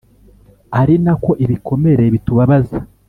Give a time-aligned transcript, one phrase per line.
[0.79, 2.77] ari na ko ibikomere bitubabaza